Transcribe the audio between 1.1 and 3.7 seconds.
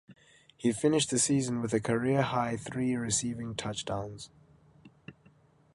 the season with a career-high three receiving